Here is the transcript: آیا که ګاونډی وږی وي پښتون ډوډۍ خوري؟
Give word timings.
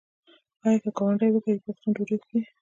آیا 0.65 0.77
که 0.83 0.89
ګاونډی 0.97 1.29
وږی 1.33 1.51
وي 1.53 1.61
پښتون 1.65 1.89
ډوډۍ 1.95 2.17
خوري؟ 2.23 2.41